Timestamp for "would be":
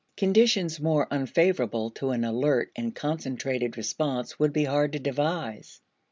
4.39-4.63